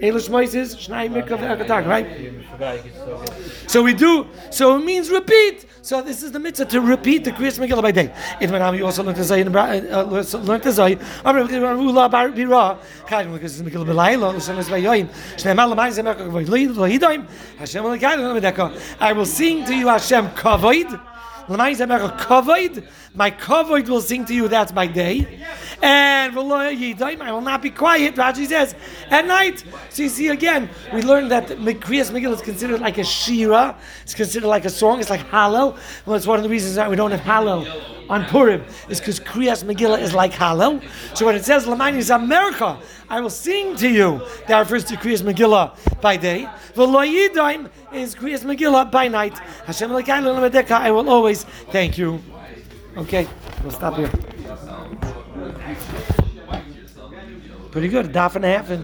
[0.01, 3.71] Elish Mois is Shnai Mikva Akatagim, right?
[3.71, 5.67] So we do, so it means repeat.
[5.83, 8.13] So this is the mitzvah to repeat the Kriyas Megillah by day.
[8.41, 12.29] In uh, uh, Manam, you also learn to say, learn to say, Amr Ula Bar
[12.31, 17.27] Bira, Chayim it's Megillah Belayla, Usham Es Bayoyim, Shnemal Lamayim Zemek Kavoid, Lohidoim,
[17.59, 18.97] Hashem Lekayim Lemedeka.
[19.01, 21.08] I will sing to you Hashem kavod.
[21.49, 24.49] My kavod will sing to you.
[24.49, 25.45] That's my day.
[25.83, 28.17] And I will not be quiet.
[28.17, 28.75] Rashi says
[29.09, 29.65] at night.
[29.91, 33.77] So you see again, we learned that Kriyas Megillah is considered like a shira.
[34.03, 35.01] It's considered like a song.
[35.01, 35.79] It's like Hallel.
[36.05, 37.67] Well, it's one of the reasons that we don't have Hallel
[38.11, 40.83] on Purim is because Kriyas Megillah is like Hallel.
[41.15, 42.79] So when it says Lamani is America,
[43.09, 44.23] I will sing to you.
[44.49, 46.49] That refers to Kriyas Megillah by day.
[46.75, 49.39] V'lo yidaim is Kriyas Megillah by night.
[49.67, 52.23] Hashem I will always thank you.
[52.97, 53.27] Okay,
[53.63, 54.11] we'll stop here.
[57.71, 58.71] Pretty good, half and a half.
[58.71, 58.75] And